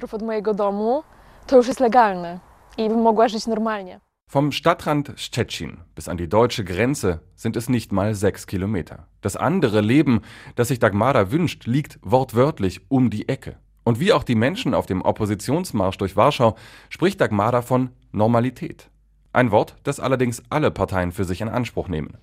Vom 4.31 4.53
Stadtrand 4.53 5.15
Szczecin 5.17 5.79
bis 5.95 6.07
an 6.07 6.19
die 6.19 6.29
deutsche 6.29 6.63
Grenze 6.63 7.23
sind 7.35 7.57
es 7.57 7.71
nicht 7.71 7.93
mal 7.93 8.15
sechs 8.15 8.47
Kilometer. 8.47 9.09
Das 9.23 9.37
andere 9.37 9.81
Leben, 9.81 10.21
das 10.55 10.69
sich 10.69 10.79
Dagmara 10.79 11.33
wünscht, 11.33 11.65
liegt 11.65 11.99
wortwörtlich 12.03 12.83
um 12.91 13.09
die 13.09 13.27
Ecke. 13.27 13.57
Und 13.85 14.01
wie 14.01 14.13
auch 14.13 14.25
die 14.25 14.35
Menschen 14.35 14.75
auf 14.75 14.85
dem 14.85 15.01
Oppositionsmarsch 15.01 15.97
durch 15.97 16.15
Warschau 16.15 16.57
spricht 16.91 17.23
Dagmara 17.23 17.63
von 17.63 17.89
Normalität. 18.13 18.91
Ein 19.33 19.51
Wort, 19.51 19.77
das 19.85 19.99
allerdings 19.99 20.43
alle 20.51 20.71
Parteien 20.71 21.13
für 21.13 21.25
sich 21.25 21.41
in 21.41 21.49
Anspruch 21.49 21.89
nehmen. 21.89 22.19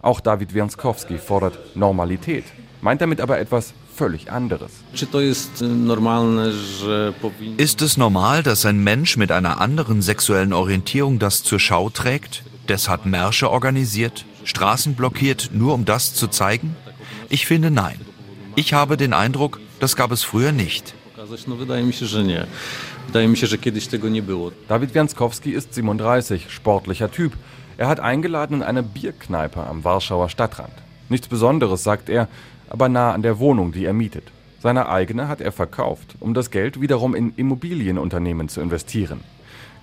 Auch 0.00 0.20
David 0.20 0.54
Wierskowski 0.54 1.18
fordert 1.18 1.74
Normalität, 1.74 2.44
meint 2.82 3.00
damit 3.00 3.20
aber 3.20 3.40
etwas 3.40 3.74
völlig 3.98 4.30
anderes. 4.30 4.70
Ist 7.56 7.82
es 7.82 7.96
normal, 7.96 8.42
dass 8.44 8.64
ein 8.64 8.78
Mensch 8.84 9.16
mit 9.16 9.32
einer 9.32 9.60
anderen 9.60 10.02
sexuellen 10.02 10.52
Orientierung 10.52 11.18
das 11.18 11.42
zur 11.42 11.58
Schau 11.58 11.90
trägt? 11.90 12.44
Deshalb 12.68 13.06
Märsche 13.06 13.50
organisiert, 13.50 14.24
Straßen 14.44 14.94
blockiert, 14.94 15.50
nur 15.52 15.74
um 15.74 15.84
das 15.84 16.14
zu 16.14 16.28
zeigen? 16.28 16.76
Ich 17.28 17.46
finde 17.46 17.72
nein. 17.72 18.00
Ich 18.54 18.72
habe 18.72 18.96
den 18.96 19.12
Eindruck, 19.12 19.60
das 19.80 19.96
gab 19.96 20.12
es 20.12 20.22
früher 20.22 20.52
nicht. 20.52 20.94
David 24.68 24.94
Wianskowski 24.94 25.50
ist 25.50 25.74
37, 25.74 26.50
sportlicher 26.50 27.10
Typ. 27.10 27.32
Er 27.76 27.88
hat 27.88 27.98
eingeladen 27.98 28.58
in 28.58 28.62
eine 28.62 28.84
Bierkneipe 28.84 29.60
am 29.60 29.82
Warschauer 29.82 30.28
Stadtrand. 30.28 30.72
Nichts 31.08 31.26
Besonderes, 31.26 31.82
sagt 31.82 32.08
er, 32.08 32.28
aber 32.70 32.88
nah 32.88 33.12
an 33.12 33.22
der 33.22 33.38
Wohnung, 33.38 33.72
die 33.72 33.84
er 33.84 33.92
mietet. 33.92 34.24
Seine 34.60 34.88
eigene 34.88 35.28
hat 35.28 35.40
er 35.40 35.52
verkauft, 35.52 36.16
um 36.20 36.34
das 36.34 36.50
Geld 36.50 36.80
wiederum 36.80 37.14
in 37.14 37.32
Immobilienunternehmen 37.36 38.48
zu 38.48 38.60
investieren. 38.60 39.20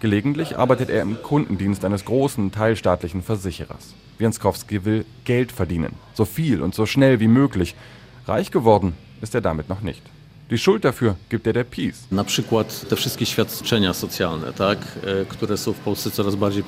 Gelegentlich 0.02 0.58
arbeitet 0.58 0.90
er 0.90 1.02
im 1.02 1.22
Kundendienst 1.24 1.86
eines 1.86 2.04
großen 2.04 2.52
teilstaatlichen 2.52 3.22
Versicherers. 3.22 3.96
Wianskowski 4.18 4.84
will 4.84 5.06
Geld 5.24 5.52
verdienen, 5.52 5.94
so 6.14 6.26
viel 6.26 6.62
und 6.62 6.76
so 6.76 6.86
schnell 6.86 7.20
wie 7.20 7.28
möglich. 7.28 7.76
Reich 8.28 8.52
geworden 8.52 8.94
ist 9.22 9.34
er 9.36 9.42
damit 9.42 9.70
noch 9.70 9.82
nicht. 9.82 10.02
Die 10.52 10.58
Schuld 10.58 10.84
dafür 10.86 11.16
gibt 11.30 11.48
er 11.48 11.54
der 11.54 11.64
PiS. 11.64 12.08
Na 12.12 12.24
przykład 12.24 12.90
te 12.90 12.96
wszystkie 12.96 13.26
świadczenia 13.26 13.94
socjalne, 13.94 14.54
tak, 14.54 14.78
e, 15.04 15.26
które 15.26 15.58
są 15.58 15.74
w 15.74 15.80
Polsce 15.80 16.12
coraz 16.12 16.36
bardziej. 16.36 16.64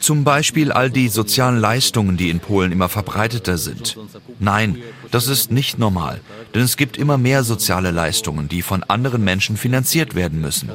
Zum 0.00 0.24
Beispiel 0.24 0.72
all 0.72 0.90
die 0.90 1.08
sozialen 1.08 1.60
Leistungen, 1.60 2.16
die 2.16 2.30
in 2.30 2.40
Polen 2.40 2.72
immer 2.72 2.88
verbreiteter 2.88 3.58
sind. 3.58 3.98
Nein, 4.38 4.78
das 5.10 5.28
ist 5.28 5.52
nicht 5.52 5.78
normal, 5.78 6.20
denn 6.54 6.62
es 6.62 6.76
gibt 6.76 6.96
immer 6.96 7.18
mehr 7.18 7.44
soziale 7.44 7.90
Leistungen, 7.90 8.48
die 8.48 8.62
von 8.62 8.82
anderen 8.84 9.22
Menschen 9.22 9.56
finanziert 9.58 10.14
werden 10.14 10.40
müssen. 10.40 10.70
E, 10.70 10.72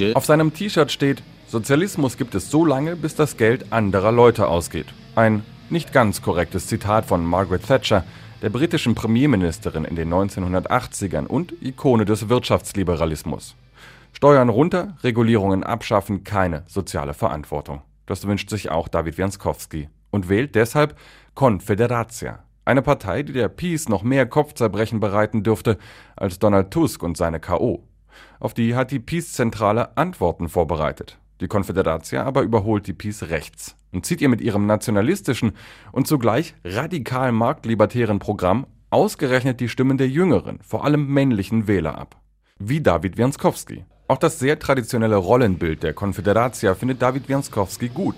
e, 0.00 0.14
Auf 0.14 0.24
seinem 0.24 0.54
T-Shirt 0.54 0.90
steht, 0.90 1.22
Sozialismus 1.48 2.16
gibt 2.16 2.34
es 2.34 2.50
so 2.50 2.64
lange, 2.64 2.96
bis 2.96 3.14
das 3.14 3.36
Geld 3.36 3.70
anderer 3.70 4.12
Leute 4.12 4.48
ausgeht. 4.48 4.86
Ein 5.14 5.44
nicht 5.68 5.92
ganz 5.92 6.22
korrektes 6.22 6.66
Zitat 6.66 7.04
von 7.04 7.24
Margaret 7.24 7.66
Thatcher, 7.66 8.04
der 8.40 8.48
britischen 8.48 8.94
Premierministerin 8.94 9.84
in 9.84 9.96
den 9.96 10.12
1980ern 10.12 11.26
und 11.26 11.52
Ikone 11.62 12.06
des 12.06 12.28
Wirtschaftsliberalismus. 12.28 13.54
Steuern 14.12 14.48
runter, 14.48 14.96
Regulierungen 15.02 15.64
abschaffen, 15.64 16.24
keine 16.24 16.64
soziale 16.66 17.14
Verantwortung. 17.14 17.82
Das 18.06 18.26
wünscht 18.26 18.50
sich 18.50 18.70
auch 18.70 18.88
David 18.88 19.18
Wianskowski 19.18 19.88
und 20.10 20.28
wählt 20.28 20.54
deshalb 20.54 20.96
Confederatia, 21.34 22.44
eine 22.64 22.82
Partei, 22.82 23.22
die 23.22 23.32
der 23.32 23.48
Peace 23.48 23.88
noch 23.88 24.02
mehr 24.02 24.26
Kopfzerbrechen 24.26 25.00
bereiten 25.00 25.42
dürfte 25.42 25.78
als 26.16 26.38
Donald 26.38 26.70
Tusk 26.70 27.02
und 27.02 27.16
seine 27.16 27.40
K.O. 27.40 27.88
Auf 28.38 28.54
die 28.54 28.74
hat 28.74 28.90
die 28.90 29.00
Peace-Zentrale 29.00 29.96
Antworten 29.96 30.48
vorbereitet. 30.48 31.18
Die 31.40 31.48
Confederatia 31.48 32.22
aber 32.22 32.42
überholt 32.42 32.86
die 32.86 32.92
Peace 32.92 33.24
rechts 33.24 33.76
und 33.92 34.06
zieht 34.06 34.20
ihr 34.20 34.28
mit 34.28 34.40
ihrem 34.40 34.66
nationalistischen 34.66 35.52
und 35.90 36.06
zugleich 36.06 36.54
radikal 36.64 37.32
marktlibertären 37.32 38.20
Programm 38.20 38.66
ausgerechnet 38.90 39.58
die 39.58 39.68
Stimmen 39.68 39.98
der 39.98 40.08
jüngeren, 40.08 40.60
vor 40.62 40.84
allem 40.84 41.08
männlichen 41.08 41.66
Wähler 41.66 41.98
ab. 41.98 42.20
Wie 42.58 42.80
David 42.80 43.16
Wianskowski. 43.16 43.84
Auch 44.12 44.18
das 44.18 44.38
sehr 44.38 44.58
traditionelle 44.58 45.16
Rollenbild 45.16 45.82
der 45.82 45.94
Konfederatia 45.94 46.74
findet 46.74 47.00
David 47.00 47.30
Wianskowski 47.30 47.88
gut. 47.88 48.16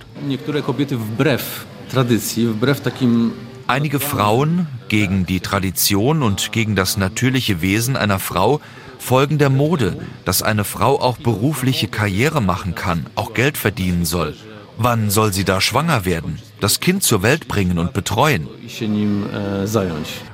Einige 3.69 4.01
Frauen 4.01 4.67
gegen 4.89 5.25
die 5.25 5.39
Tradition 5.39 6.25
und 6.25 6.51
gegen 6.51 6.75
das 6.75 6.97
natürliche 6.97 7.63
Wesen 7.63 7.95
einer 7.97 8.19
Frau 8.19 8.61
folgen 8.99 9.38
der 9.38 9.51
Mode, 9.51 9.97
dass 10.25 10.42
eine 10.42 10.64
Frau 10.64 11.01
auch 11.01 11.16
berufliche 11.16 11.87
Karriere 11.87 12.42
machen 12.42 12.75
kann, 12.75 13.07
auch 13.14 13.33
Geld 13.33 13.57
verdienen 13.57 14.05
soll. 14.05 14.35
Wann 14.77 15.11
soll 15.11 15.33
sie 15.33 15.45
da 15.45 15.61
schwanger 15.61 16.05
werden? 16.05 16.40
Das 16.64 16.81
Kind 16.81 17.03
zur 17.03 17.22
Welt 17.22 17.46
bringen 17.46 17.79
und 17.79 17.92
betreuen? 17.92 18.48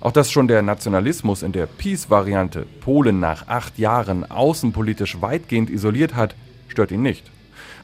Auch 0.00 0.12
dass 0.12 0.30
schon 0.30 0.46
der 0.46 0.62
Nationalismus 0.62 1.42
in 1.42 1.50
der 1.50 1.66
Peace-Variante 1.66 2.66
Polen 2.82 3.18
nach 3.18 3.48
acht 3.48 3.80
Jahren 3.80 4.30
außenpolitisch 4.30 5.20
weitgehend 5.20 5.70
isoliert 5.70 6.14
hat, 6.14 6.36
stört 6.68 6.92
ihn 6.92 7.02
nicht. 7.02 7.28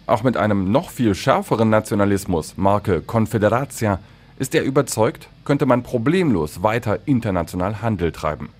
Auch 0.06 0.22
mit 0.22 0.36
einem 0.36 0.70
noch 0.70 0.90
viel 0.90 1.16
schärferen 1.16 1.70
Nationalismus, 1.70 2.56
Marke 2.56 3.00
Confederatia, 3.00 3.98
ist 4.38 4.54
er 4.54 4.62
überzeugt, 4.62 5.28
könnte 5.44 5.66
man 5.66 5.82
problemlos 5.82 6.62
weiter 6.62 7.00
international 7.04 7.82
Handel 7.82 8.12
treiben. 8.12 8.50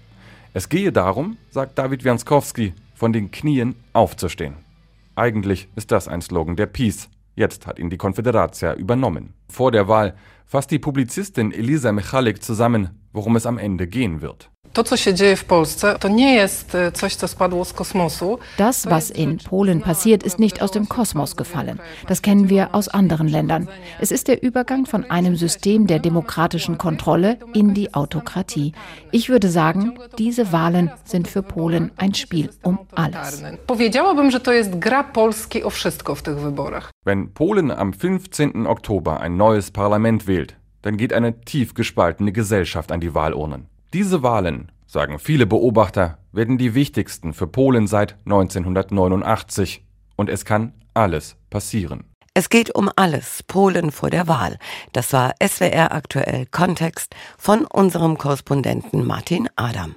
Es 0.53 0.69
gehe 0.69 0.91
darum, 0.91 1.37
sagt 1.53 1.79
David 1.79 2.03
Wianskowski, 2.03 2.73
von 2.97 3.13
den 3.13 3.31
Knien 3.31 3.77
aufzustehen. 3.93 4.55
Eigentlich 5.15 5.69
ist 5.77 5.93
das 5.93 6.09
ein 6.09 6.23
Slogan 6.23 6.57
der 6.57 6.67
Peace. 6.67 7.09
Jetzt 7.37 7.67
hat 7.67 7.79
ihn 7.79 7.91
die 7.91 7.99
Konfederatia 7.99 8.75
übernommen. 8.75 9.35
Vor 9.49 9.71
der 9.71 9.89
Wahl 9.89 10.17
fasst 10.47 10.71
die 10.71 10.79
Publizistin 10.79 11.53
Elisa 11.53 11.93
Michalik 11.93 12.43
zusammen, 12.43 12.99
worum 13.13 13.37
es 13.37 13.45
am 13.45 13.59
Ende 13.59 13.87
gehen 13.87 14.23
wird. 14.23 14.51
E. 14.77 14.83
Das, 18.59 18.87
was 18.87 19.11
in 19.11 19.39
Polen 19.39 19.81
passiert, 19.81 20.23
ist 20.23 20.39
nicht 20.39 20.61
aus 20.61 20.71
dem 20.71 20.89
Kosmos 20.89 21.37
gefallen. 21.37 21.81
Das 22.09 22.21
kennen 22.21 22.51
wir 22.51 22.75
aus 22.75 22.89
anderen 22.89 23.29
Ländern. 23.29 23.69
Es 24.01 24.11
ist 24.11 24.29
der 24.29 24.43
Übergang 24.43 24.85
von 24.85 25.11
einem 25.11 25.37
System 25.37 25.87
der 25.87 25.99
demokratischen 25.99 26.77
Kontrolle 26.77 27.39
in 27.55 27.73
die 27.73 27.95
Autokratie. 27.95 28.73
Ich 29.13 29.31
würde 29.31 29.49
sagen, 29.49 29.99
diese 30.19 30.53
Wahlen 30.53 30.91
sind 31.05 31.27
für 31.27 31.43
Polen 31.43 31.91
ein 31.97 32.13
Spiel 32.13 32.51
um 32.63 32.81
alles. 32.95 33.43
Wenn 37.05 37.33
Polen 37.33 37.71
am 37.71 37.95
15. 37.95 38.67
Oktober 38.67 39.21
ein 39.21 39.37
neues 39.37 39.71
Parlament 39.71 40.27
wählt, 40.27 40.57
dann 40.83 40.97
geht 40.97 41.13
eine 41.13 41.41
tief 41.41 41.75
gespaltene 41.75 42.33
Gesellschaft 42.33 42.93
an 42.93 43.01
die 43.01 43.15
Wahlurnen. 43.15 43.69
Diese 43.97 44.23
Wahlen, 44.23 44.71
sagen 44.87 45.19
viele 45.19 45.47
Beobachter, 45.47 46.19
werden 46.31 46.59
die 46.59 46.75
wichtigsten 46.75 47.33
für 47.33 47.47
Polen 47.47 47.87
seit 47.87 48.17
1989. 48.27 49.87
Und 50.17 50.29
es 50.29 50.45
kann 50.45 50.75
alles 50.93 51.37
passieren. 51.49 52.05
Es 52.35 52.51
geht 52.51 52.75
um 52.75 52.91
alles, 52.95 53.43
Polen 53.45 53.91
vor 53.91 54.11
der 54.11 54.29
Wahl. 54.29 54.59
Das 54.93 55.15
war 55.15 55.33
SWR 55.43 55.93
aktuell 55.93 56.45
Kontext 56.45 57.17
von 57.39 57.65
unserem 57.65 58.19
Korrespondenten 58.19 59.07
Martin 59.07 59.49
Adam. 59.57 59.95